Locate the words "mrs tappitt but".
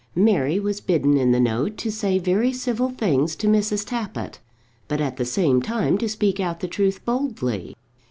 3.45-4.99